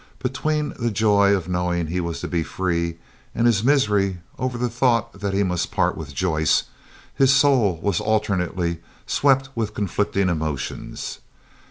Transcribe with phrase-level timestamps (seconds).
[0.17, 2.97] Between the joy of knowing he was to be free
[3.35, 6.63] and his misery over the thought that he must part with Joyce,
[7.13, 11.19] his soul was alternately swept with conflicting emotions.